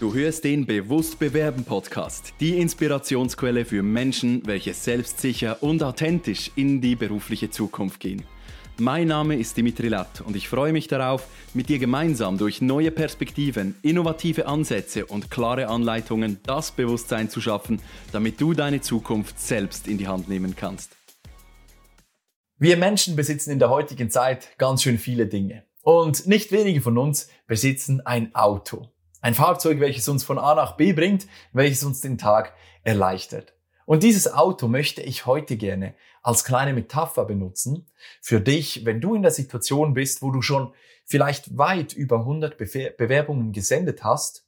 [0.00, 6.80] Du hörst den Bewusst Bewerben Podcast, die Inspirationsquelle für Menschen, welche selbstsicher und authentisch in
[6.80, 8.24] die berufliche Zukunft gehen.
[8.78, 12.90] Mein Name ist Dimitri Latt und ich freue mich darauf, mit dir gemeinsam durch neue
[12.90, 19.86] Perspektiven, innovative Ansätze und klare Anleitungen das Bewusstsein zu schaffen, damit du deine Zukunft selbst
[19.86, 20.96] in die Hand nehmen kannst.
[22.56, 25.64] Wir Menschen besitzen in der heutigen Zeit ganz schön viele Dinge.
[25.82, 28.88] Und nicht wenige von uns besitzen ein Auto.
[29.20, 33.54] Ein Fahrzeug, welches uns von A nach B bringt, welches uns den Tag erleichtert.
[33.84, 39.14] Und dieses Auto möchte ich heute gerne als kleine Metapher benutzen für dich, wenn du
[39.14, 40.72] in der Situation bist, wo du schon
[41.04, 44.46] vielleicht weit über 100 Bewerbungen gesendet hast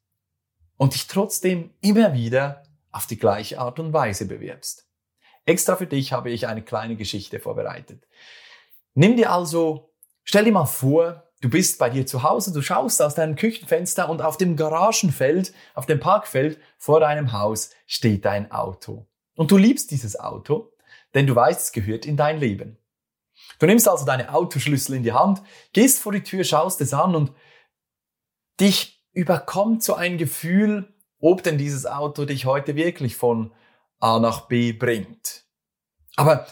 [0.76, 4.86] und dich trotzdem immer wieder auf die gleiche Art und Weise bewirbst.
[5.44, 8.06] Extra für dich habe ich eine kleine Geschichte vorbereitet.
[8.94, 13.02] Nimm dir also, stell dir mal vor, Du bist bei dir zu Hause, du schaust
[13.02, 18.52] aus deinem Küchenfenster und auf dem Garagenfeld, auf dem Parkfeld vor deinem Haus steht dein
[18.52, 19.08] Auto.
[19.34, 20.72] Und du liebst dieses Auto,
[21.14, 22.78] denn du weißt, es gehört in dein Leben.
[23.58, 27.16] Du nimmst also deine Autoschlüssel in die Hand, gehst vor die Tür, schaust es an
[27.16, 27.32] und
[28.60, 33.52] dich überkommt so ein Gefühl, ob denn dieses Auto dich heute wirklich von
[33.98, 35.44] A nach B bringt.
[36.14, 36.46] Aber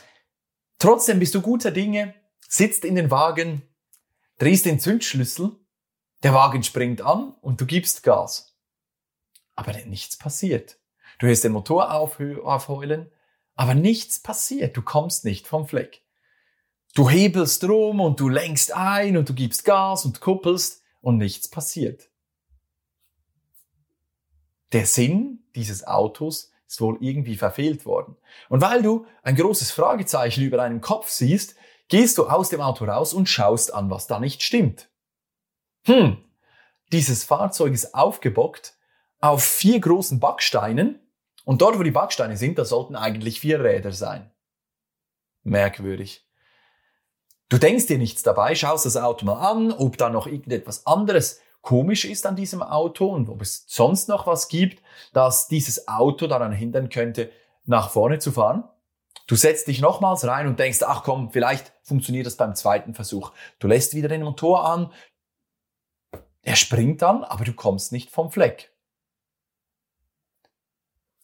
[0.81, 2.17] trotzdem bist du guter Dinge,
[2.49, 3.70] sitzt in den Wagen,
[4.41, 5.57] drehst den Zündschlüssel,
[6.23, 8.57] der Wagen springt an und du gibst Gas.
[9.55, 10.79] Aber nichts passiert.
[11.19, 13.11] Du hörst den Motor aufheulen,
[13.55, 14.77] aber nichts passiert.
[14.77, 16.03] Du kommst nicht vom Fleck.
[16.95, 21.49] Du hebelst rum und du lenkst ein und du gibst Gas und kuppelst und nichts
[21.49, 22.09] passiert.
[24.73, 28.17] Der Sinn dieses Autos ist wohl irgendwie verfehlt worden.
[28.49, 31.57] Und weil du ein großes Fragezeichen über deinem Kopf siehst,
[31.91, 34.89] gehst du aus dem Auto raus und schaust an, was da nicht stimmt.
[35.85, 36.17] Hm,
[36.93, 38.75] dieses Fahrzeug ist aufgebockt
[39.21, 40.99] auf vier großen Backsteinen
[41.45, 44.31] und dort, wo die Backsteine sind, da sollten eigentlich vier Räder sein.
[45.43, 46.27] Merkwürdig.
[47.49, 51.41] Du denkst dir nichts dabei, schaust das Auto mal an, ob da noch irgendetwas anderes
[51.63, 56.27] komisch ist an diesem Auto und ob es sonst noch was gibt, dass dieses Auto
[56.27, 57.31] daran hindern könnte,
[57.65, 58.65] nach vorne zu fahren.
[59.31, 63.31] Du setzt dich nochmals rein und denkst, ach komm, vielleicht funktioniert das beim zweiten Versuch.
[63.61, 64.93] Du lässt wieder den Motor an.
[66.43, 68.75] Er springt dann, aber du kommst nicht vom Fleck.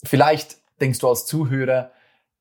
[0.04, 1.90] Vielleicht denkst du als Zuhörer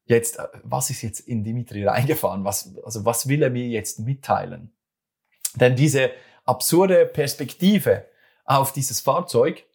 [0.03, 2.43] jetzt, äh, was ist jetzt in Dimitri reingefahren?
[2.43, 4.71] Was, also was will er mir jetzt mitteilen?
[5.55, 6.11] Denn diese
[6.43, 8.07] absurde Perspektive
[8.43, 9.65] auf dieses Fahrzeug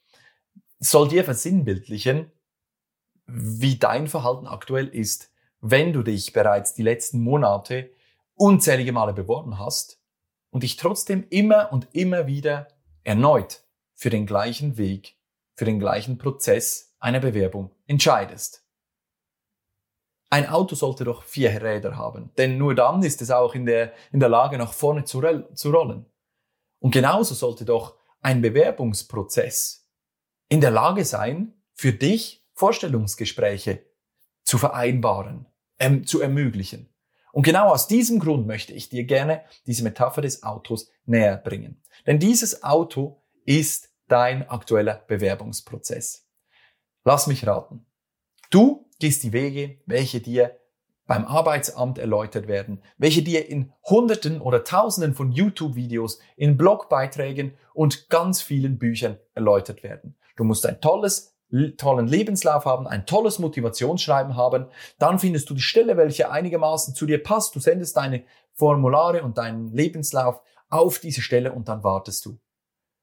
[0.78, 2.30] soll dir versinnbildlichen,
[3.26, 5.29] wie dein Verhalten aktuell ist
[5.60, 7.90] wenn du dich bereits die letzten Monate
[8.34, 10.00] unzählige Male beworben hast
[10.50, 12.68] und dich trotzdem immer und immer wieder
[13.04, 15.16] erneut für den gleichen Weg,
[15.54, 18.64] für den gleichen Prozess einer Bewerbung entscheidest.
[20.30, 23.92] Ein Auto sollte doch vier Räder haben, denn nur dann ist es auch in der,
[24.12, 25.20] in der Lage, nach vorne zu,
[25.54, 26.06] zu rollen.
[26.78, 29.90] Und genauso sollte doch ein Bewerbungsprozess
[30.48, 33.84] in der Lage sein, für dich Vorstellungsgespräche
[34.44, 35.46] zu vereinbaren,
[35.80, 36.88] ähm, zu ermöglichen.
[37.32, 41.82] Und genau aus diesem Grund möchte ich dir gerne diese Metapher des Autos näher bringen.
[42.06, 46.28] Denn dieses Auto ist dein aktueller Bewerbungsprozess.
[47.04, 47.86] Lass mich raten.
[48.50, 50.56] Du gehst die Wege, welche dir
[51.06, 58.08] beim Arbeitsamt erläutert werden, welche dir in Hunderten oder Tausenden von YouTube-Videos, in Blogbeiträgen und
[58.10, 60.16] ganz vielen Büchern erläutert werden.
[60.36, 61.36] Du musst ein tolles
[61.76, 64.66] tollen Lebenslauf haben, ein tolles Motivationsschreiben haben,
[64.98, 67.54] dann findest du die Stelle, welche einigermaßen zu dir passt.
[67.54, 72.38] Du sendest deine Formulare und deinen Lebenslauf auf diese Stelle und dann wartest du.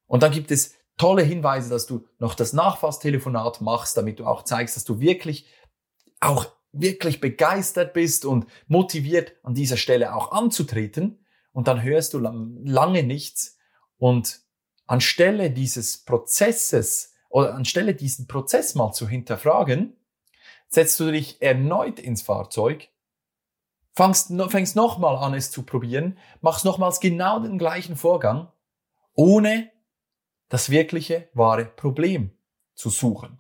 [0.06, 4.44] Und dann gibt es tolle Hinweise, dass du noch das Nachfasstelefonat machst, damit du auch
[4.44, 5.48] zeigst, dass du wirklich
[6.20, 11.26] auch wirklich begeistert bist und motiviert an dieser Stelle auch anzutreten.
[11.52, 13.58] Und dann hörst du lange nichts.
[13.98, 14.42] Und
[14.86, 19.96] anstelle dieses Prozesses, oder anstelle diesen Prozess mal zu hinterfragen,
[20.70, 22.90] setzt du dich erneut ins Fahrzeug,
[23.94, 28.52] fängst, fängst nochmal an, es zu probieren, machst nochmals genau den gleichen Vorgang,
[29.14, 29.72] ohne
[30.50, 32.32] das wirkliche, wahre Problem
[32.76, 33.40] zu suchen.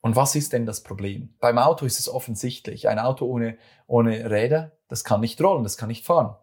[0.00, 1.34] Und was ist denn das Problem?
[1.40, 2.88] Beim Auto ist es offensichtlich.
[2.88, 6.36] Ein Auto ohne, ohne Räder, das kann nicht rollen, das kann nicht fahren.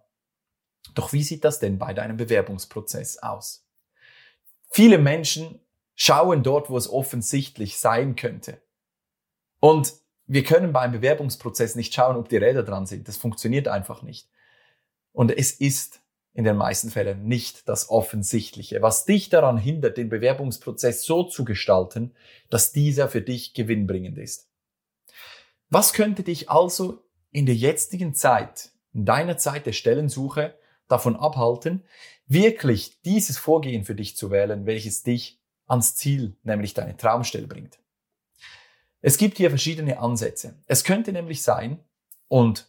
[0.94, 3.65] Doch wie sieht das denn bei deinem Bewerbungsprozess aus?
[4.76, 5.62] Viele Menschen
[5.96, 8.62] schauen dort, wo es offensichtlich sein könnte.
[9.62, 9.94] Und
[10.28, 13.08] wir können beim Bewerbungsprozess nicht schauen, ob die Räder dran sind.
[13.08, 14.28] Das funktioniert einfach nicht.
[15.14, 16.02] Und es ist
[16.34, 21.46] in den meisten Fällen nicht das Offensichtliche, was dich daran hindert, den Bewerbungsprozess so zu
[21.46, 22.14] gestalten,
[22.50, 24.50] dass dieser für dich gewinnbringend ist.
[25.70, 27.02] Was könnte dich also
[27.32, 31.84] in der jetzigen Zeit, in deiner Zeit der Stellensuche, davon abhalten,
[32.28, 37.80] wirklich dieses Vorgehen für dich zu wählen, welches dich ans Ziel, nämlich deine Traumstelle bringt?
[39.02, 40.56] Es gibt hier verschiedene Ansätze.
[40.66, 41.80] Es könnte nämlich sein,
[42.28, 42.68] und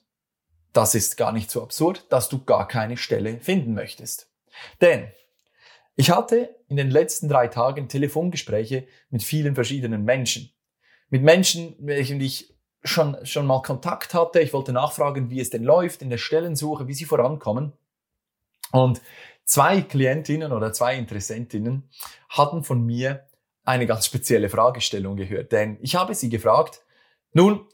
[0.72, 4.30] das ist gar nicht so absurd, dass du gar keine Stelle finden möchtest.
[4.80, 5.08] Denn
[5.94, 10.52] ich hatte in den letzten drei Tagen Telefongespräche mit vielen verschiedenen Menschen.
[11.08, 12.54] Mit Menschen, mit welchen ich
[12.84, 14.40] schon, schon mal Kontakt hatte.
[14.40, 17.72] Ich wollte nachfragen, wie es denn läuft in der Stellensuche, wie sie vorankommen.
[18.72, 19.00] Und
[19.44, 21.88] zwei Klientinnen oder zwei Interessentinnen
[22.28, 23.26] hatten von mir
[23.64, 25.52] eine ganz spezielle Fragestellung gehört.
[25.52, 26.82] Denn ich habe sie gefragt,
[27.32, 27.66] nun,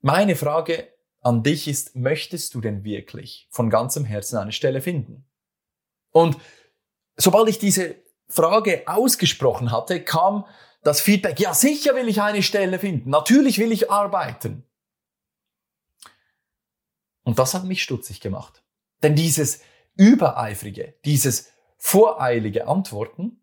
[0.00, 0.88] meine Frage
[1.20, 5.24] an dich ist, möchtest du denn wirklich von ganzem Herzen eine Stelle finden?
[6.10, 6.36] Und
[7.16, 7.96] sobald ich diese
[8.28, 10.44] Frage ausgesprochen hatte, kam
[10.82, 14.64] das Feedback, ja sicher will ich eine Stelle finden, natürlich will ich arbeiten.
[17.22, 18.64] Und das hat mich stutzig gemacht.
[19.02, 19.62] Denn dieses
[19.96, 23.40] übereifrige, dieses voreilige Antworten,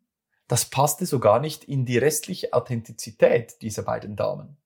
[0.48, 4.58] das passte so gar nicht in die restliche Authentizität dieser beiden Damen.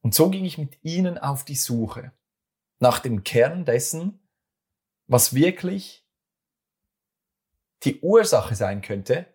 [0.00, 2.12] Und so ging ich mit ihnen auf die Suche
[2.78, 4.20] nach dem Kern dessen,
[5.06, 6.06] was wirklich
[7.82, 9.26] die Ursache sein könnte,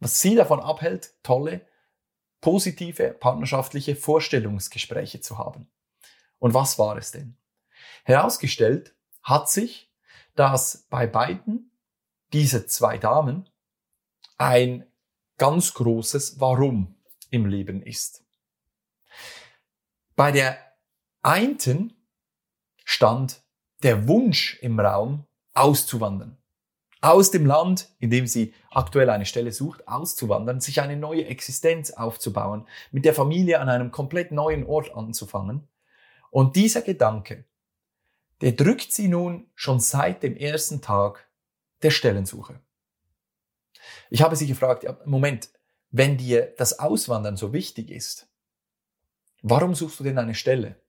[0.00, 1.66] was sie davon abhält, tolle,
[2.40, 5.70] positive, partnerschaftliche Vorstellungsgespräche zu haben.
[6.38, 7.36] Und was war es denn?
[8.04, 8.95] Herausgestellt
[9.26, 9.90] hat sich,
[10.36, 11.72] dass bei beiden
[12.32, 13.48] diese zwei Damen
[14.38, 14.86] ein
[15.36, 16.94] ganz großes Warum
[17.30, 18.24] im Leben ist.
[20.14, 20.56] Bei der
[21.22, 21.92] einen
[22.84, 23.42] stand
[23.82, 26.38] der Wunsch im Raum, auszuwandern.
[27.00, 31.90] Aus dem Land, in dem sie aktuell eine Stelle sucht, auszuwandern, sich eine neue Existenz
[31.90, 35.66] aufzubauen, mit der Familie an einem komplett neuen Ort anzufangen.
[36.30, 37.44] Und dieser Gedanke,
[38.40, 41.28] der drückt sie nun schon seit dem ersten Tag
[41.82, 42.60] der Stellensuche.
[44.10, 45.50] Ich habe sie gefragt, Moment,
[45.90, 48.28] wenn dir das Auswandern so wichtig ist,
[49.42, 50.80] warum suchst du denn eine Stelle?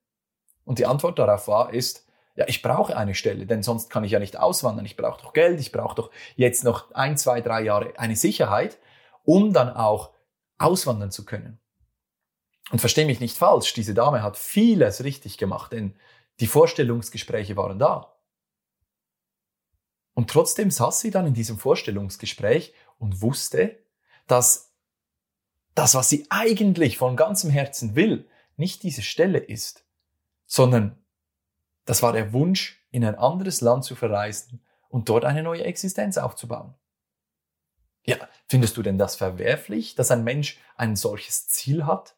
[0.66, 2.06] Und die Antwort darauf war, ist,
[2.36, 4.86] ja, ich brauche eine Stelle, denn sonst kann ich ja nicht auswandern.
[4.86, 8.78] Ich brauche doch Geld, ich brauche doch jetzt noch ein, zwei, drei Jahre eine Sicherheit,
[9.24, 10.14] um dann auch
[10.58, 11.60] auswandern zu können.
[12.72, 15.96] Und verstehe mich nicht falsch, diese Dame hat vieles richtig gemacht, denn
[16.40, 18.14] die Vorstellungsgespräche waren da.
[20.14, 23.78] Und trotzdem saß sie dann in diesem Vorstellungsgespräch und wusste,
[24.26, 24.74] dass
[25.76, 29.86] das, was sie eigentlich von ganzem Herzen will, nicht diese Stelle ist,
[30.48, 30.98] sondern
[31.86, 36.18] das war der Wunsch, in ein anderes Land zu verreisen und dort eine neue Existenz
[36.18, 36.74] aufzubauen.
[38.04, 38.18] Ja,
[38.48, 42.16] findest du denn das verwerflich, dass ein Mensch ein solches Ziel hat?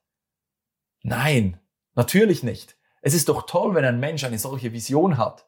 [1.02, 1.60] Nein,
[1.96, 2.78] natürlich nicht.
[3.02, 5.46] Es ist doch toll, wenn ein Mensch eine solche Vision hat.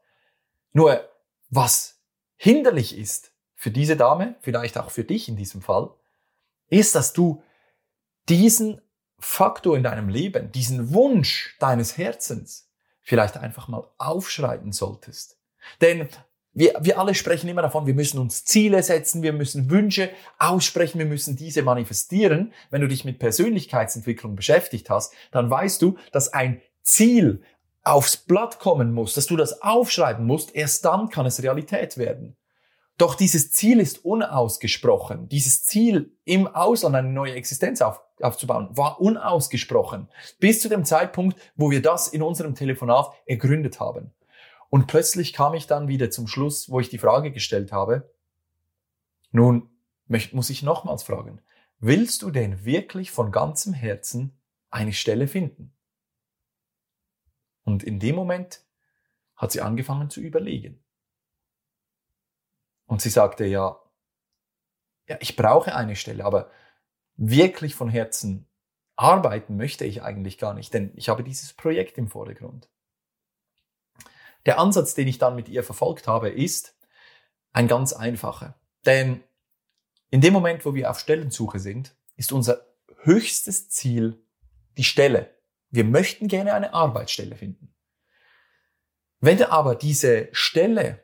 [0.74, 1.08] Nur,
[1.50, 2.00] was
[2.38, 5.92] hinderlich ist für diese Dame, vielleicht auch für dich in diesem Fall,
[6.70, 7.44] ist, dass du
[8.30, 8.82] diesen
[9.20, 12.70] Faktor in deinem Leben, diesen Wunsch deines Herzens
[13.02, 15.38] vielleicht einfach mal aufschreiben solltest.
[15.82, 16.08] Denn
[16.54, 21.00] wir, wir alle sprechen immer davon, wir müssen uns Ziele setzen, wir müssen Wünsche aussprechen,
[21.00, 22.54] wir müssen diese manifestieren.
[22.70, 27.42] Wenn du dich mit Persönlichkeitsentwicklung beschäftigt hast, dann weißt du, dass ein Ziel
[27.84, 32.38] aufs Blatt kommen muss, dass du das aufschreiben musst, erst dann kann es Realität werden.
[32.98, 35.28] Doch dieses Ziel ist unausgesprochen.
[35.28, 40.08] Dieses Ziel, im Ausland eine neue Existenz auf, aufzubauen, war unausgesprochen.
[40.40, 44.14] Bis zu dem Zeitpunkt, wo wir das in unserem Telefonat ergründet haben.
[44.70, 48.14] Und plötzlich kam ich dann wieder zum Schluss, wo ich die Frage gestellt habe,
[49.32, 49.70] nun
[50.32, 51.42] muss ich nochmals fragen,
[51.80, 54.38] willst du denn wirklich von ganzem Herzen
[54.70, 55.74] eine Stelle finden?
[57.64, 58.64] Und in dem Moment
[59.36, 60.84] hat sie angefangen zu überlegen.
[62.86, 63.80] Und sie sagte, ja,
[65.08, 66.52] ja, ich brauche eine Stelle, aber
[67.16, 68.48] wirklich von Herzen
[68.96, 72.70] arbeiten möchte ich eigentlich gar nicht, denn ich habe dieses Projekt im Vordergrund.
[74.46, 76.76] Der Ansatz, den ich dann mit ihr verfolgt habe, ist
[77.52, 78.56] ein ganz einfacher.
[78.86, 79.24] Denn
[80.10, 82.66] in dem Moment, wo wir auf Stellensuche sind, ist unser
[83.04, 84.24] höchstes Ziel
[84.78, 85.36] die Stelle.
[85.72, 87.74] Wir möchten gerne eine Arbeitsstelle finden.
[89.20, 91.04] Wenn aber diese Stelle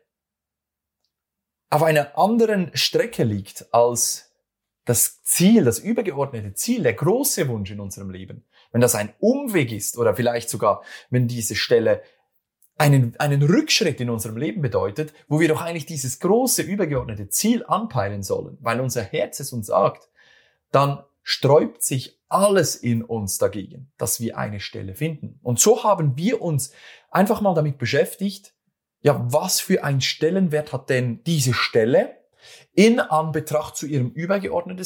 [1.69, 4.31] auf einer anderen Strecke liegt als
[4.85, 9.71] das Ziel, das übergeordnete Ziel, der große Wunsch in unserem Leben, wenn das ein Umweg
[9.71, 12.01] ist oder vielleicht sogar, wenn diese Stelle
[12.77, 17.65] einen, einen Rückschritt in unserem Leben bedeutet, wo wir doch eigentlich dieses große übergeordnete Ziel
[17.65, 20.09] anpeilen sollen, weil unser Herz es uns sagt,
[20.71, 25.39] dann sträubt sich alles in uns dagegen, dass wir eine Stelle finden.
[25.43, 26.71] Und so haben wir uns
[27.09, 28.53] einfach mal damit beschäftigt,
[29.01, 32.17] ja, was für ein Stellenwert hat denn diese Stelle
[32.73, 34.83] in Anbetracht zu ihrem übergeordneten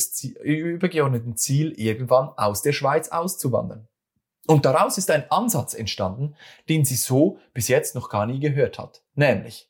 [1.36, 3.88] Ziel, irgendwann aus der Schweiz auszuwandern.
[4.48, 6.36] Und daraus ist ein Ansatz entstanden,
[6.68, 9.04] den sie so bis jetzt noch gar nie gehört hat.
[9.14, 9.70] Nämlich,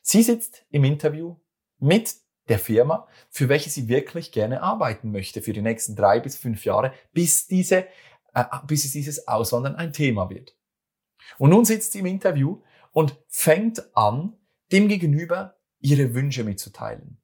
[0.00, 1.36] sie sitzt im Interview
[1.78, 2.14] mit
[2.48, 6.64] der Firma, für welche sie wirklich gerne arbeiten möchte für die nächsten drei bis fünf
[6.64, 7.86] Jahre, bis diese,
[8.34, 10.54] äh, bis dieses Auswandern ein Thema wird.
[11.38, 12.60] Und nun sitzt sie im Interview
[12.92, 14.34] und fängt an,
[14.72, 17.20] dem Gegenüber ihre Wünsche mitzuteilen.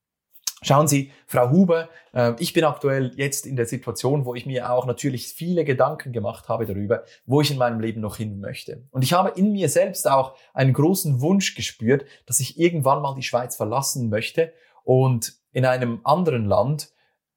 [0.63, 4.71] Schauen Sie, Frau Huber, äh, ich bin aktuell jetzt in der Situation, wo ich mir
[4.71, 8.87] auch natürlich viele Gedanken gemacht habe darüber, wo ich in meinem Leben noch hin möchte.
[8.91, 13.15] Und ich habe in mir selbst auch einen großen Wunsch gespürt, dass ich irgendwann mal
[13.15, 14.53] die Schweiz verlassen möchte
[14.99, 16.93] und in einem anderen Land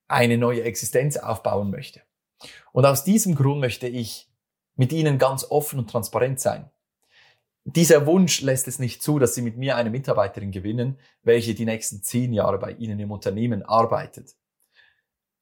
[0.07, 2.01] eine neue Existenz aufbauen möchte.
[2.71, 4.29] Und aus diesem Grund möchte ich
[4.75, 6.69] mit Ihnen ganz offen und transparent sein
[7.65, 11.65] dieser Wunsch lässt es nicht zu, dass Sie mit mir eine Mitarbeiterin gewinnen, welche die
[11.65, 14.35] nächsten zehn Jahre bei Ihnen im Unternehmen arbeitet.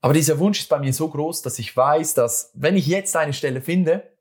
[0.01, 3.15] Aber dieser Wunsch ist bei mir so groß, dass ich weiß, dass wenn ich jetzt
[3.15, 4.11] eine Stelle finde,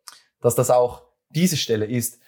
[0.41, 2.21] dass das auch diese Stelle ist,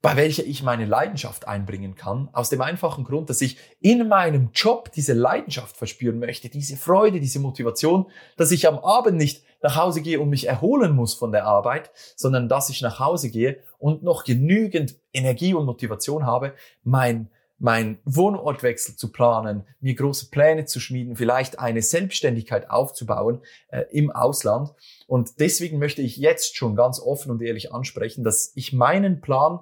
[0.00, 4.50] bei welcher ich meine Leidenschaft einbringen kann, aus dem einfachen Grund, dass ich in meinem
[4.54, 9.74] Job diese Leidenschaft verspüren möchte, diese Freude, diese Motivation, dass ich am Abend nicht nach
[9.74, 13.58] Hause gehe und mich erholen muss von der Arbeit, sondern dass ich nach Hause gehe
[13.78, 17.28] und noch genügend Energie und Motivation habe, mein
[17.60, 23.40] mein Wohnortwechsel zu planen, mir große Pläne zu schmieden, vielleicht eine Selbstständigkeit aufzubauen
[23.70, 24.72] äh, im Ausland.
[25.08, 29.58] Und deswegen möchte ich jetzt schon ganz offen und ehrlich ansprechen, dass ich meinen Plan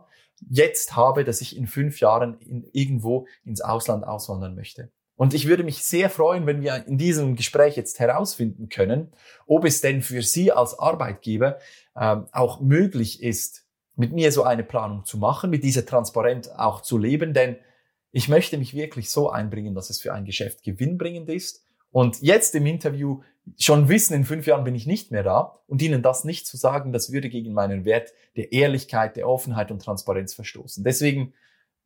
[0.48, 4.90] jetzt habe, dass ich in fünf Jahren in, irgendwo ins Ausland auswandern möchte.
[5.16, 9.12] Und ich würde mich sehr freuen, wenn wir in diesem Gespräch jetzt herausfinden können,
[9.46, 11.58] ob es denn für Sie als Arbeitgeber
[11.96, 13.64] ähm, auch möglich ist,
[13.96, 17.56] mit mir so eine Planung zu machen, mit dieser Transparenz auch zu leben, denn
[18.12, 21.64] ich möchte mich wirklich so einbringen, dass es für ein Geschäft gewinnbringend ist.
[21.90, 23.22] Und jetzt im Interview
[23.58, 26.56] schon wissen, in fünf Jahren bin ich nicht mehr da und Ihnen das nicht zu
[26.56, 30.84] sagen, das würde gegen meinen Wert der Ehrlichkeit, der Offenheit und Transparenz verstoßen.
[30.84, 31.32] Deswegen,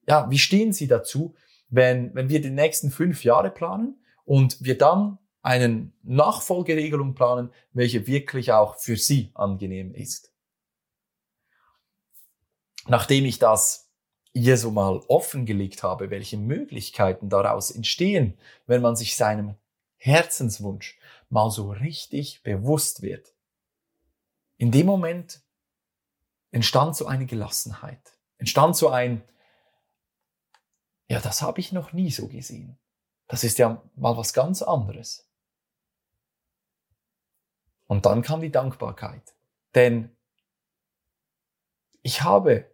[0.09, 1.35] ja, wie stehen Sie dazu?
[1.71, 8.07] wenn, wenn wir die nächsten fünf Jahre planen und wir dann eine Nachfolgeregelung planen, welche
[8.07, 10.33] wirklich auch für Sie angenehm ist.
[12.87, 13.89] Nachdem ich das
[14.33, 18.37] hier so mal offengelegt habe, welche Möglichkeiten daraus entstehen,
[18.67, 19.55] wenn man sich seinem
[19.97, 20.99] Herzenswunsch
[21.31, 23.35] mal so richtig bewusst wird.
[24.57, 25.43] In dem Moment
[26.51, 29.23] entstand so eine Gelassenheit, entstand so ein,
[31.09, 32.79] ja, das habe ich noch nie so gesehen.
[33.27, 35.29] Das ist ja mal was ganz anderes.
[37.87, 39.35] Und dann kam die Dankbarkeit.
[39.75, 40.17] Denn
[42.03, 42.71] ich habe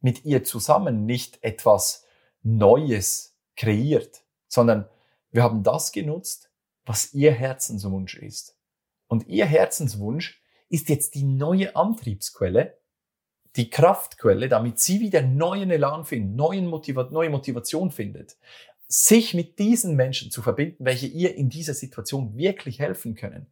[0.00, 2.04] mit ihr zusammen nicht etwas
[2.42, 4.88] Neues kreiert, sondern
[5.30, 6.49] wir haben das genutzt,
[6.90, 8.58] was ihr Herzenswunsch ist.
[9.06, 12.78] Und ihr Herzenswunsch ist jetzt die neue Antriebsquelle,
[13.54, 18.36] die Kraftquelle, damit sie wieder neuen Elan findet, neuen Motiva neue Motivation findet,
[18.88, 23.46] sich mit diesen Menschen zu verbinden, welche ihr in dieser Situation wirklich helfen können.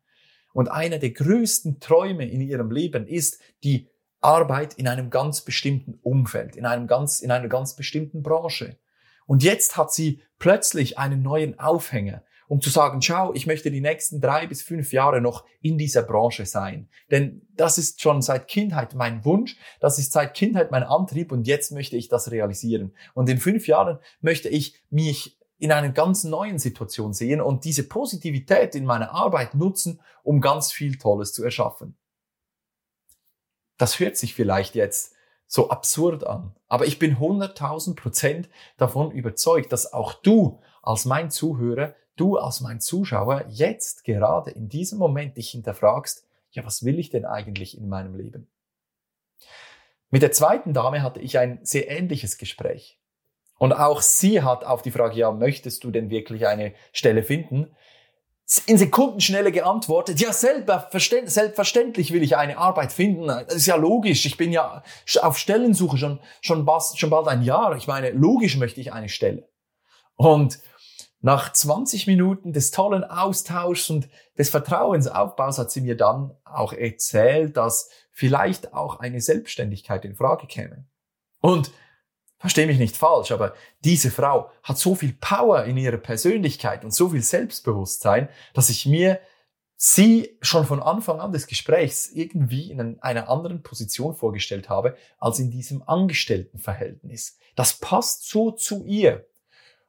[0.53, 3.89] Und einer der größten Träume in ihrem Leben ist die
[4.21, 8.79] Arbeit in einem ganz bestimmten Umfeld, in einem ganz, in einer ganz bestimmten Branche.
[9.27, 13.81] Und jetzt hat sie plötzlich einen neuen Aufhänger um zu sagen, schau, ich möchte die
[13.81, 16.89] nächsten drei bis fünf Jahre noch in dieser Branche sein.
[17.11, 21.47] Denn das ist schon seit Kindheit mein Wunsch, das ist seit Kindheit mein Antrieb und
[21.47, 22.95] jetzt möchte ich das realisieren.
[23.15, 27.83] Und in fünf Jahren möchte ich mich in einer ganz neuen Situation sehen und diese
[27.83, 31.97] Positivität in meiner Arbeit nutzen, um ganz viel Tolles zu erschaffen.
[33.77, 35.15] Das hört sich vielleicht jetzt
[35.47, 41.31] so absurd an, aber ich bin 100.000 Prozent davon überzeugt, dass auch du als mein
[41.31, 46.99] Zuhörer du als mein Zuschauer jetzt gerade in diesem Moment dich hinterfragst, ja, was will
[46.99, 48.49] ich denn eigentlich in meinem Leben?
[50.11, 52.99] Mit der zweiten Dame hatte ich ein sehr ähnliches Gespräch.
[53.59, 57.75] Und auch sie hat auf die Frage, ja, möchtest du denn wirklich eine Stelle finden?
[58.65, 63.27] In Sekundenschnelle geantwortet, ja, selbstverständlich will ich eine Arbeit finden.
[63.27, 64.25] Das ist ja logisch.
[64.25, 64.83] Ich bin ja
[65.21, 67.77] auf Stellensuche schon, schon, schon bald ein Jahr.
[67.77, 69.47] Ich meine, logisch möchte ich eine Stelle.
[70.17, 70.61] Und
[71.21, 77.57] nach 20 Minuten des tollen Austauschs und des Vertrauensaufbaus hat sie mir dann auch erzählt,
[77.57, 80.87] dass vielleicht auch eine Selbstständigkeit in Frage käme.
[81.41, 81.73] Und
[82.39, 86.95] verstehe mich nicht falsch, aber diese Frau hat so viel Power in ihrer Persönlichkeit und
[86.95, 89.21] so viel Selbstbewusstsein, dass ich mir
[89.77, 95.39] sie schon von Anfang an des Gesprächs irgendwie in einer anderen Position vorgestellt habe, als
[95.39, 97.39] in diesem Angestelltenverhältnis.
[97.55, 99.27] Das passt so zu ihr.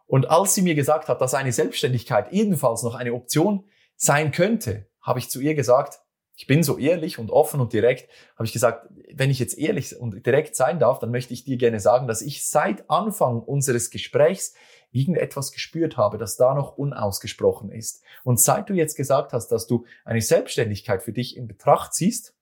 [0.10, 4.88] Und als sie mir gesagt hat, dass eine Selbstständigkeit ebenfalls noch eine Option sein könnte,
[5.02, 6.00] habe ich zu ihr gesagt,
[6.36, 9.96] ich bin so ehrlich und offen und direkt, habe ich gesagt, wenn ich jetzt ehrlich
[9.96, 13.92] und direkt sein darf, dann möchte ich dir gerne sagen, dass ich seit Anfang unseres
[13.92, 14.56] Gesprächs
[14.90, 18.02] irgendetwas gespürt habe, das da noch unausgesprochen ist.
[18.24, 22.34] Und seit du jetzt gesagt hast, dass du eine Selbstständigkeit für dich in Betracht ziehst,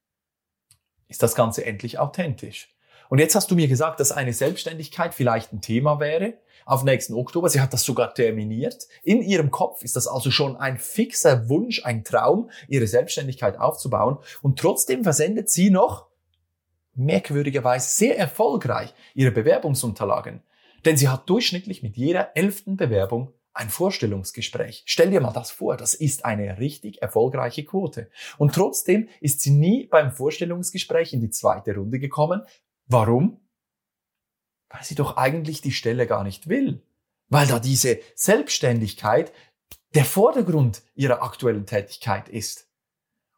[1.09, 2.76] ist das Ganze endlich authentisch.
[3.09, 6.35] Und jetzt hast du mir gesagt, dass eine Selbstständigkeit vielleicht ein Thema wäre
[6.65, 7.49] auf nächsten Oktober.
[7.49, 8.87] Sie hat das sogar terminiert.
[9.03, 14.17] In ihrem Kopf ist das also schon ein fixer Wunsch, ein Traum, ihre Selbstständigkeit aufzubauen.
[14.41, 16.07] Und trotzdem versendet sie noch
[16.93, 20.41] merkwürdigerweise sehr erfolgreich ihre Bewerbungsunterlagen.
[20.83, 24.83] Denn sie hat durchschnittlich mit jeder elften Bewerbung ein Vorstellungsgespräch.
[24.85, 28.09] Stell dir mal das vor, das ist eine richtig erfolgreiche Quote.
[28.37, 32.43] Und trotzdem ist sie nie beim Vorstellungsgespräch in die zweite Runde gekommen.
[32.87, 33.39] Warum?
[34.69, 36.83] Weil sie doch eigentlich die Stelle gar nicht will.
[37.29, 39.31] Weil da diese Selbstständigkeit
[39.93, 42.67] der Vordergrund ihrer aktuellen Tätigkeit ist.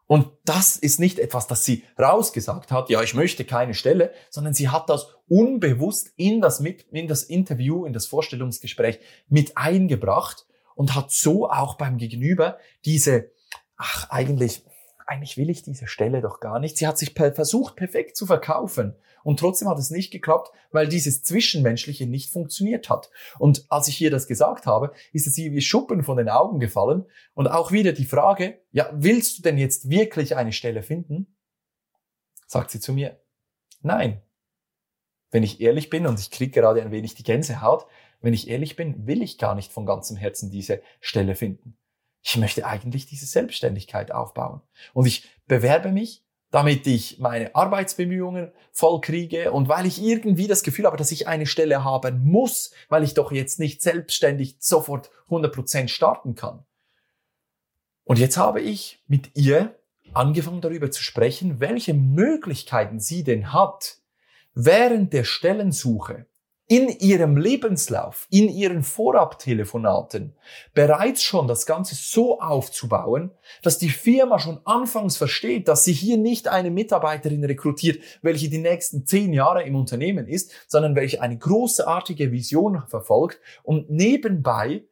[0.07, 4.55] Und das ist nicht etwas, das sie rausgesagt hat, ja, ich möchte keine Stelle, sondern
[4.55, 10.47] sie hat das unbewusst in das, mit, in das Interview, in das Vorstellungsgespräch mit eingebracht
[10.73, 13.29] und hat so auch beim Gegenüber diese,
[13.77, 14.65] ach, eigentlich,
[15.05, 16.77] eigentlich will ich diese Stelle doch gar nicht.
[16.77, 18.95] Sie hat sich versucht, perfekt zu verkaufen.
[19.23, 23.09] Und trotzdem hat es nicht geklappt, weil dieses Zwischenmenschliche nicht funktioniert hat.
[23.37, 26.59] Und als ich ihr das gesagt habe, ist es ihr wie Schuppen von den Augen
[26.59, 27.05] gefallen.
[27.33, 31.35] Und auch wieder die Frage, ja, willst du denn jetzt wirklich eine Stelle finden?
[32.47, 33.21] Sagt sie zu mir,
[33.81, 34.21] nein.
[35.31, 37.85] Wenn ich ehrlich bin, und ich kriege gerade ein wenig die Gänsehaut,
[38.21, 41.77] wenn ich ehrlich bin, will ich gar nicht von ganzem Herzen diese Stelle finden.
[42.21, 44.61] Ich möchte eigentlich diese Selbstständigkeit aufbauen.
[44.93, 50.63] Und ich bewerbe mich, damit ich meine Arbeitsbemühungen voll kriege und weil ich irgendwie das
[50.63, 55.11] Gefühl habe, dass ich eine Stelle haben muss, weil ich doch jetzt nicht selbstständig sofort
[55.29, 56.65] 100% starten kann.
[58.03, 59.75] Und jetzt habe ich mit ihr
[60.13, 63.97] angefangen darüber zu sprechen, welche Möglichkeiten sie denn hat,
[64.55, 66.25] während der Stellensuche
[66.69, 70.35] in ihrem Lebenslauf, in ihren Vorabtelefonaten
[70.75, 73.31] bereits schon das Ganze so aufzubauen,
[73.63, 78.59] dass die Firma schon anfangs versteht, dass sie hier nicht eine Mitarbeiterin rekrutiert, welche die
[78.59, 84.85] nächsten zehn Jahre im Unternehmen ist, sondern welche eine großartige Vision verfolgt und nebenbei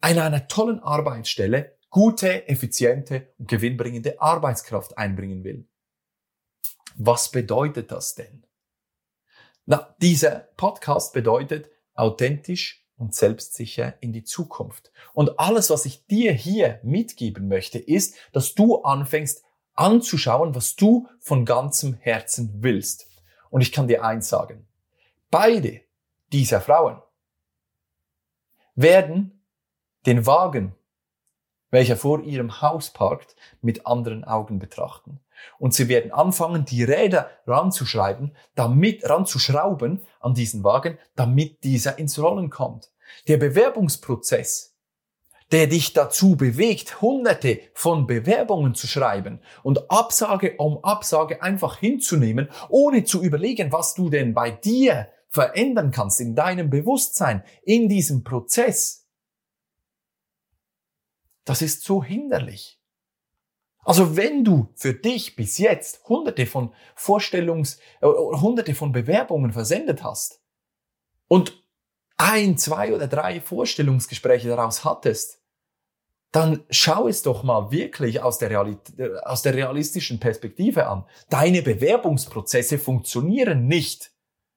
[0.00, 5.68] an einer tollen Arbeitsstelle gute, effiziente und gewinnbringende Arbeitskraft einbringen will.
[6.96, 8.47] Was bedeutet das denn?
[9.70, 14.90] Na, dieser Podcast bedeutet authentisch und selbstsicher in die Zukunft.
[15.12, 21.06] Und alles, was ich dir hier mitgeben möchte, ist, dass du anfängst anzuschauen, was du
[21.20, 23.10] von ganzem Herzen willst.
[23.50, 24.66] Und ich kann dir eins sagen.
[25.30, 25.82] Beide
[26.32, 27.02] dieser Frauen
[28.74, 29.44] werden
[30.06, 30.74] den Wagen,
[31.70, 35.20] welcher vor ihrem Haus parkt, mit anderen Augen betrachten.
[35.58, 42.18] Und sie werden anfangen, die Räder ranzuschreiben, damit, ranzuschrauben an diesen Wagen, damit dieser ins
[42.18, 42.90] Rollen kommt.
[43.28, 44.74] Der Bewerbungsprozess,
[45.52, 52.48] der dich dazu bewegt, hunderte von Bewerbungen zu schreiben und Absage um Absage einfach hinzunehmen,
[52.68, 58.24] ohne zu überlegen, was du denn bei dir verändern kannst in deinem Bewusstsein, in diesem
[58.24, 58.97] Prozess.
[61.48, 62.78] Das ist so hinderlich.
[63.82, 70.02] Also wenn du für dich bis jetzt hunderte von Vorstellungs, äh, hunderte von Bewerbungen versendet
[70.02, 70.42] hast
[71.26, 71.64] und
[72.18, 75.40] ein, zwei oder drei Vorstellungsgespräche daraus hattest,
[76.32, 78.76] dann schau es doch mal wirklich aus der, äh,
[79.22, 81.06] aus der realistischen Perspektive an.
[81.30, 84.10] Deine Bewerbungsprozesse funktionieren nicht,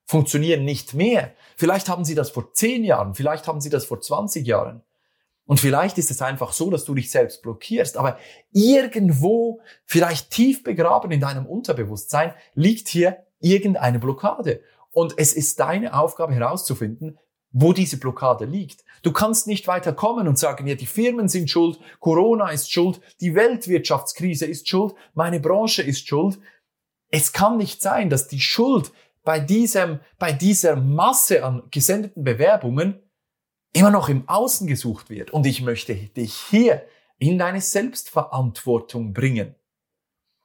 [0.08, 1.34] funktionieren nicht mehr.
[1.56, 4.84] Vielleicht haben sie das vor zehn Jahren, vielleicht haben sie das vor 20 Jahren.
[5.52, 8.18] Und vielleicht ist es einfach so, dass du dich selbst blockierst, aber
[8.54, 14.62] irgendwo, vielleicht tief begraben in deinem Unterbewusstsein, liegt hier irgendeine Blockade.
[14.94, 17.20] Und es ist deine Aufgabe herauszufinden,
[17.52, 18.86] wo diese Blockade liegt.
[19.04, 23.02] Du kannst nicht weiter kommen und sagen, ja, die Firmen sind schuld, Corona ist schuld,
[23.20, 26.40] die Weltwirtschaftskrise ist schuld, meine Branche ist schuld.
[27.10, 28.94] Es kann nicht sein, dass die Schuld
[29.26, 33.04] bei diesem, bei dieser Masse an gesendeten Bewerbungen
[33.74, 35.32] immer noch im Außen gesucht wird.
[35.32, 36.86] Und ich möchte dich hier
[37.20, 39.56] in deine Selbstverantwortung bringen.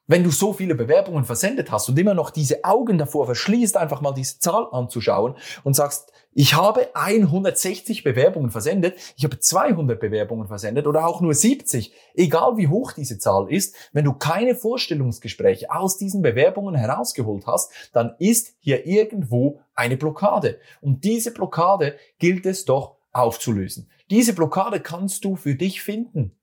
[0.09, 4.01] wenn du so viele Bewerbungen versendet hast und immer noch diese Augen davor verschließt, einfach
[4.01, 5.35] mal diese Zahl anzuschauen
[5.65, 11.35] und sagst, ich habe 160 Bewerbungen versendet, ich habe 200 Bewerbungen versendet oder auch nur
[11.35, 17.47] 70, egal wie hoch diese Zahl ist, wenn du keine Vorstellungsgespräche aus diesen Bewerbungen herausgeholt
[17.47, 20.61] hast, dann ist hier irgendwo eine Blockade.
[20.81, 23.91] Und diese Blockade gilt es doch aufzulösen.
[24.11, 26.39] Diese Blockade kannst du für dich finden.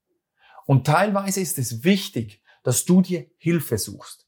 [0.66, 4.28] Und teilweise ist es wichtig, dass du dir Hilfe suchst.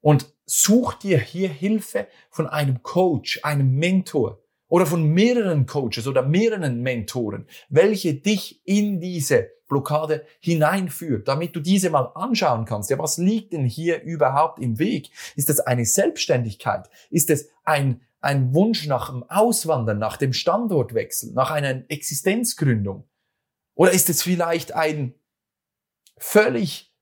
[0.00, 6.22] Und such dir hier Hilfe von einem Coach, einem Mentor oder von mehreren Coaches oder
[6.22, 12.90] mehreren Mentoren, welche dich in diese Blockade hineinführt, damit du diese mal anschauen kannst.
[12.90, 15.10] Ja, was liegt denn hier überhaupt im Weg?
[15.36, 16.88] Ist das eine Selbstständigkeit?
[17.10, 23.08] Ist es ein, ein Wunsch nach dem Auswandern, nach dem Standortwechsel, nach einer Existenzgründung?
[23.74, 25.14] Oder ist es vielleicht ein
[26.16, 26.92] völlig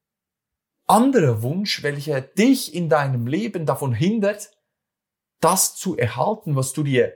[0.86, 4.50] anderer Wunsch, welcher dich in deinem Leben davon hindert,
[5.40, 7.14] das zu erhalten, was du dir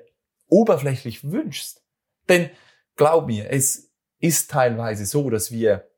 [0.48, 1.82] oberflächlich wünschst.
[2.28, 2.50] Denn
[2.96, 5.88] glaub mir, es ist teilweise so, dass wir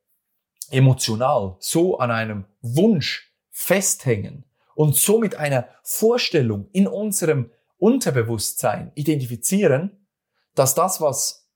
[0.71, 7.51] emotional so an einem Wunsch festhängen und so mit einer Vorstellung in unserem
[7.83, 10.07] Unterbewusstsein identifizieren,
[10.55, 11.51] dass das, was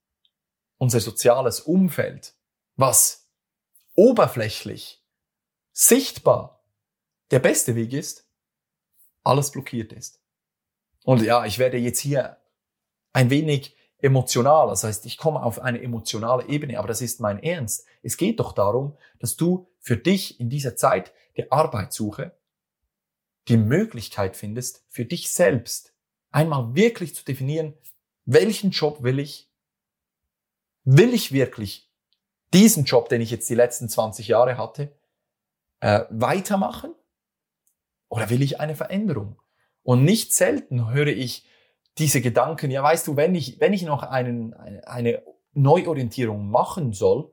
[0.76, 2.34] unser soziales Umfeld,
[2.74, 3.30] was
[3.94, 5.06] oberflächlich
[5.70, 6.64] sichtbar
[7.30, 8.28] der beste Weg ist,
[9.22, 10.20] alles blockiert ist.
[11.04, 12.38] Und ja, ich werde jetzt hier
[13.12, 17.40] ein wenig emotional, das heißt, ich komme auf eine emotionale Ebene, aber das ist mein
[17.40, 17.86] Ernst.
[18.02, 22.36] Es geht doch darum, dass du für dich in dieser Zeit der Arbeitssuche
[23.46, 25.95] die Möglichkeit findest, für dich selbst
[26.36, 27.74] einmal wirklich zu definieren,
[28.24, 29.50] welchen Job will ich?
[30.84, 31.90] Will ich wirklich
[32.52, 34.96] diesen Job, den ich jetzt die letzten 20 Jahre hatte?
[35.80, 36.94] äh, weitermachen
[38.08, 39.40] oder will ich eine Veränderung?
[39.82, 41.46] Und nicht selten höre ich
[41.98, 45.22] diese Gedanken, ja weißt du, wenn ich, wenn ich noch einen, eine
[45.52, 47.32] Neuorientierung machen soll,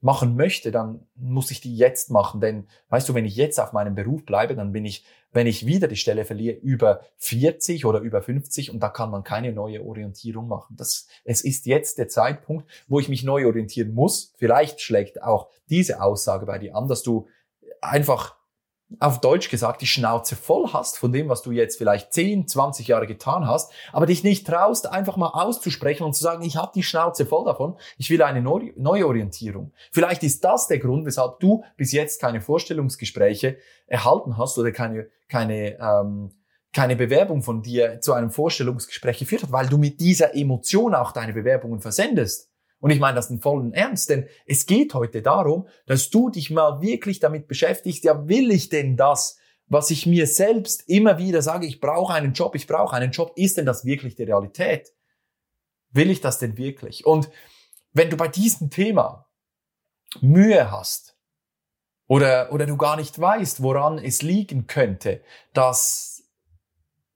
[0.00, 2.40] machen möchte, dann muss ich die jetzt machen.
[2.40, 5.66] Denn weißt du, wenn ich jetzt auf meinem Beruf bleibe, dann bin ich, wenn ich
[5.66, 9.84] wieder die Stelle verliere, über 40 oder über 50 und da kann man keine neue
[9.84, 10.76] Orientierung machen.
[10.76, 14.32] Das, es ist jetzt der Zeitpunkt, wo ich mich neu orientieren muss.
[14.36, 17.26] Vielleicht schlägt auch diese Aussage bei dir an, dass du
[17.80, 18.37] einfach
[19.00, 22.88] auf Deutsch gesagt die Schnauze voll hast von dem, was du jetzt vielleicht 10, 20
[22.88, 26.72] Jahre getan hast, aber dich nicht traust, einfach mal auszusprechen und zu sagen, ich habe
[26.74, 29.72] die Schnauze voll davon, ich will eine Neuorientierung.
[29.92, 35.08] Vielleicht ist das der Grund, weshalb du bis jetzt keine Vorstellungsgespräche erhalten hast oder keine,
[35.28, 36.30] keine, ähm,
[36.72, 41.12] keine Bewerbung von dir zu einem Vorstellungsgespräch geführt hast, weil du mit dieser Emotion auch
[41.12, 42.47] deine Bewerbungen versendest.
[42.80, 46.50] Und ich meine das in vollen Ernst, denn es geht heute darum, dass du dich
[46.50, 51.42] mal wirklich damit beschäftigst, ja, will ich denn das, was ich mir selbst immer wieder
[51.42, 54.92] sage, ich brauche einen Job, ich brauche einen Job, ist denn das wirklich die Realität?
[55.90, 57.04] Will ich das denn wirklich?
[57.04, 57.30] Und
[57.92, 59.28] wenn du bei diesem Thema
[60.20, 61.16] Mühe hast
[62.06, 66.22] oder, oder du gar nicht weißt, woran es liegen könnte, dass,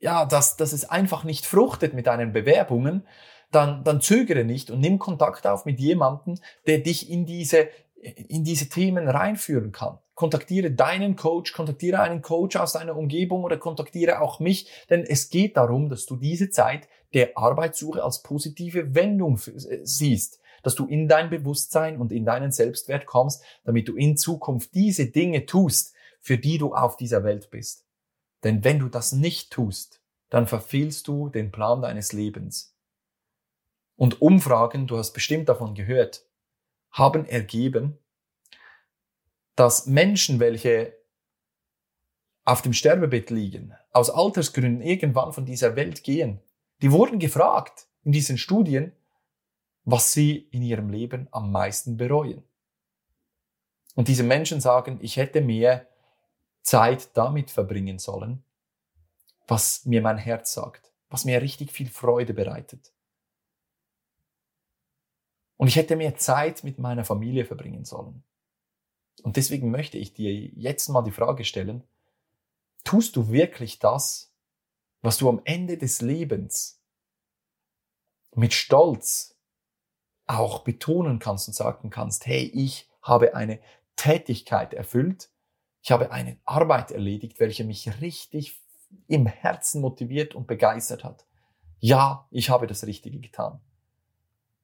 [0.01, 3.07] ja, dass, dass es einfach nicht fruchtet mit deinen Bewerbungen,
[3.55, 7.69] dann, dann zögere nicht und nimm Kontakt auf mit jemandem, der dich in diese,
[8.03, 9.99] in diese Themen reinführen kann.
[10.15, 15.31] Kontaktiere deinen Coach, kontaktiere einen Coach aus deiner Umgebung oder kontaktiere auch mich, denn es
[15.31, 20.87] geht darum, dass du diese Zeit der Arbeitssuche als positive Wendung äh, siehst, dass du
[20.87, 25.95] in dein Bewusstsein und in deinen Selbstwert kommst, damit du in Zukunft diese Dinge tust,
[26.21, 27.85] für die du auf dieser Welt bist.
[28.45, 32.71] Denn wenn du das nicht tust, dann verfehlst du den Plan deines Lebens.
[33.96, 36.24] Und Umfragen, du hast bestimmt davon gehört,
[36.90, 37.98] haben ergeben,
[39.55, 40.94] dass Menschen, welche
[42.44, 46.40] auf dem Sterbebett liegen, aus Altersgründen irgendwann von dieser Welt gehen,
[46.81, 48.92] die wurden gefragt in diesen Studien,
[49.85, 52.42] was sie in ihrem Leben am meisten bereuen.
[53.94, 55.87] Und diese Menschen sagen, ich hätte mehr
[56.62, 58.42] Zeit damit verbringen sollen,
[59.46, 62.92] was mir mein Herz sagt, was mir richtig viel Freude bereitet.
[65.62, 68.25] Und ich hätte mehr Zeit mit meiner Familie verbringen sollen.
[69.22, 71.85] Und deswegen möchte ich dir jetzt mal die Frage stellen,
[72.83, 74.35] tust du wirklich das,
[75.03, 76.83] was du am Ende des Lebens
[78.35, 79.37] mit Stolz
[80.27, 83.61] auch betonen kannst und sagen kannst, hey, ich habe eine
[83.94, 85.31] Tätigkeit erfüllt,
[85.81, 88.61] ich habe eine Arbeit erledigt, welche mich richtig
[89.07, 91.25] im Herzen motiviert und begeistert hat.
[91.79, 93.61] Ja, ich habe das Richtige getan.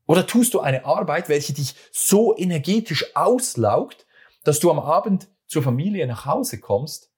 [0.08, 4.06] Oder tust du eine Arbeit, welche dich so energetisch auslaugt,
[4.42, 7.12] dass du am Abend zur Familie nach Hause kommst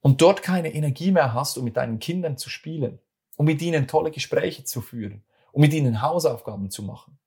[0.00, 3.00] und dort keine Energie mehr hast, um mit deinen Kindern zu spielen,
[3.36, 7.18] um mit ihnen tolle Gespräche zu führen, um mit ihnen Hausaufgaben zu machen,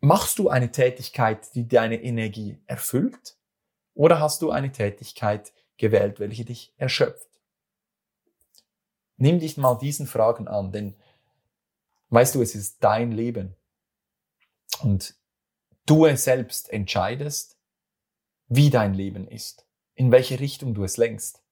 [0.00, 3.36] machst du eine Tätigkeit, die deine Energie erfüllt,
[3.94, 7.28] oder hast du eine Tätigkeit gewählt, welche dich erschöpft?
[9.16, 10.96] Nimm dich mal diesen Fragen an, denn
[12.10, 13.56] weißt du, es ist dein Leben.
[14.82, 15.14] Und
[15.86, 17.56] du selbst entscheidest,
[18.48, 21.42] wie dein Leben ist, in welche Richtung du es lenkst.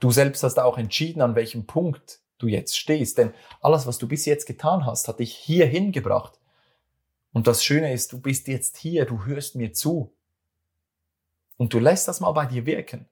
[0.00, 4.08] Du selbst hast auch entschieden, an welchem Punkt du jetzt stehst, denn alles, was du
[4.08, 6.40] bis jetzt getan hast, hat dich hierhin gebracht.
[7.32, 10.14] Und das Schöne ist, du bist jetzt hier, du hörst mir zu.
[11.56, 13.08] Und du lässt das mal bei dir wirken.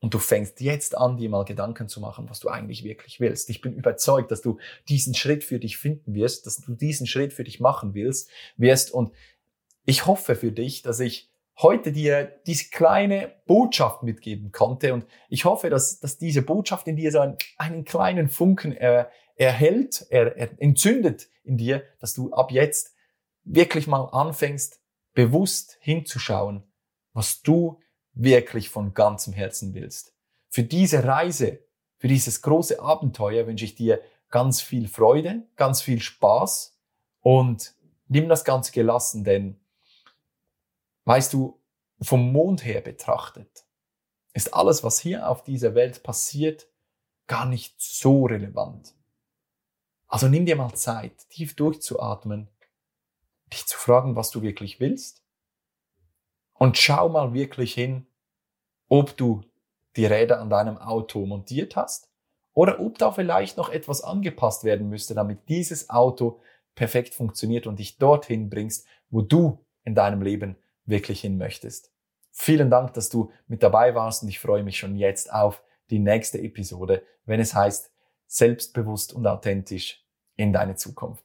[0.00, 3.50] Und du fängst jetzt an, dir mal Gedanken zu machen, was du eigentlich wirklich willst.
[3.50, 4.58] Ich bin überzeugt, dass du
[4.88, 8.92] diesen Schritt für dich finden wirst, dass du diesen Schritt für dich machen willst, wirst.
[8.92, 9.12] Und
[9.84, 11.30] ich hoffe für dich, dass ich
[11.60, 14.94] heute dir diese kleine Botschaft mitgeben konnte.
[14.94, 19.10] Und ich hoffe, dass, dass diese Botschaft in dir so einen, einen kleinen Funken er,
[19.34, 22.94] erhält, er, er entzündet in dir, dass du ab jetzt
[23.44, 24.80] wirklich mal anfängst,
[25.14, 26.62] bewusst hinzuschauen,
[27.12, 27.80] was du
[28.18, 30.12] wirklich von ganzem Herzen willst.
[30.50, 31.60] Für diese Reise,
[31.96, 34.00] für dieses große Abenteuer wünsche ich dir
[34.30, 36.76] ganz viel Freude, ganz viel Spaß
[37.20, 37.74] und
[38.08, 39.58] nimm das Ganze gelassen, denn
[41.08, 41.58] Weißt du,
[42.02, 43.64] vom Mond her betrachtet,
[44.34, 46.68] ist alles, was hier auf dieser Welt passiert,
[47.26, 48.94] gar nicht so relevant.
[50.06, 52.50] Also nimm dir mal Zeit, tief durchzuatmen,
[53.50, 55.24] dich zu fragen, was du wirklich willst.
[56.52, 58.06] Und schau mal wirklich hin,
[58.88, 59.42] ob du
[59.96, 62.08] die Räder an deinem Auto montiert hast
[62.54, 66.40] oder ob da vielleicht noch etwas angepasst werden müsste, damit dieses Auto
[66.74, 71.92] perfekt funktioniert und dich dorthin bringst, wo du in deinem Leben wirklich hin möchtest.
[72.30, 75.98] Vielen Dank, dass du mit dabei warst und ich freue mich schon jetzt auf die
[75.98, 77.90] nächste Episode, wenn es heißt,
[78.26, 80.04] selbstbewusst und authentisch
[80.36, 81.24] in deine Zukunft.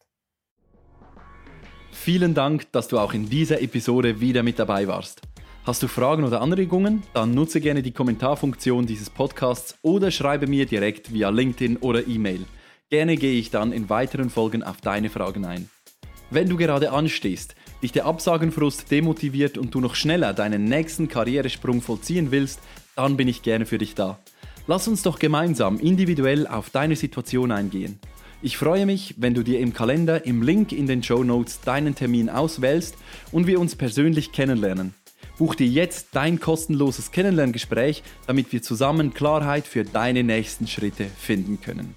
[1.92, 5.22] Vielen Dank, dass du auch in dieser Episode wieder mit dabei warst.
[5.66, 7.04] Hast du Fragen oder Anregungen?
[7.14, 12.46] Dann nutze gerne die Kommentarfunktion dieses Podcasts oder schreibe mir direkt via LinkedIn oder E-Mail.
[12.90, 15.70] Gerne gehe ich dann in weiteren Folgen auf deine Fragen ein.
[16.30, 21.82] Wenn du gerade anstehst, dich der Absagenfrust demotiviert und du noch schneller deinen nächsten Karrieresprung
[21.82, 22.60] vollziehen willst,
[22.98, 24.20] dann bin ich gerne für dich da.
[24.68, 28.00] Lass uns doch gemeinsam individuell auf deine Situation eingehen.
[28.42, 31.96] Ich freue mich, wenn du dir im Kalender im Link in den Show Notes deinen
[31.96, 32.98] Termin auswählst
[33.32, 34.94] und wir uns persönlich kennenlernen.
[35.38, 41.60] Buch dir jetzt dein kostenloses Kennenlerngespräch, damit wir zusammen Klarheit für deine nächsten Schritte finden
[41.60, 41.96] können.